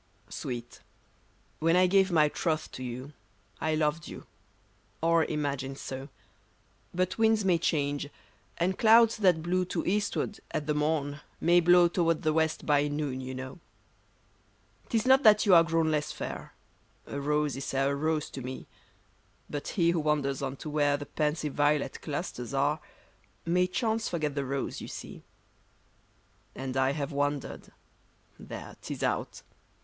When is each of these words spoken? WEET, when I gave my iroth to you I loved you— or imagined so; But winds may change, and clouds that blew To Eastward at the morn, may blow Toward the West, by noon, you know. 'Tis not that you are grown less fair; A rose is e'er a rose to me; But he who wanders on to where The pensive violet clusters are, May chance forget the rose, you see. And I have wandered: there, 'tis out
WEET, 0.43 0.79
when 1.59 1.75
I 1.75 1.85
gave 1.85 2.11
my 2.11 2.27
iroth 2.27 2.71
to 2.71 2.81
you 2.83 3.13
I 3.59 3.75
loved 3.75 4.07
you— 4.07 4.25
or 5.03 5.25
imagined 5.25 5.77
so; 5.77 6.09
But 6.91 7.19
winds 7.19 7.45
may 7.45 7.59
change, 7.59 8.09
and 8.57 8.79
clouds 8.79 9.17
that 9.17 9.43
blew 9.43 9.63
To 9.65 9.85
Eastward 9.85 10.39
at 10.49 10.65
the 10.65 10.73
morn, 10.73 11.21
may 11.39 11.59
blow 11.59 11.87
Toward 11.87 12.23
the 12.23 12.33
West, 12.33 12.65
by 12.65 12.87
noon, 12.87 13.21
you 13.21 13.35
know. 13.35 13.59
'Tis 14.89 15.05
not 15.05 15.21
that 15.21 15.45
you 15.45 15.53
are 15.53 15.63
grown 15.63 15.91
less 15.91 16.11
fair; 16.11 16.53
A 17.05 17.21
rose 17.21 17.55
is 17.55 17.71
e'er 17.71 17.91
a 17.91 17.95
rose 17.95 18.31
to 18.31 18.41
me; 18.41 18.65
But 19.51 19.67
he 19.77 19.91
who 19.91 19.99
wanders 19.99 20.41
on 20.41 20.55
to 20.65 20.69
where 20.71 20.97
The 20.97 21.05
pensive 21.05 21.53
violet 21.53 22.01
clusters 22.01 22.55
are, 22.55 22.79
May 23.45 23.67
chance 23.67 24.09
forget 24.09 24.33
the 24.33 24.45
rose, 24.45 24.81
you 24.81 24.87
see. 24.87 25.21
And 26.55 26.75
I 26.75 26.93
have 26.93 27.11
wandered: 27.11 27.71
there, 28.39 28.77
'tis 28.81 29.03
out 29.03 29.43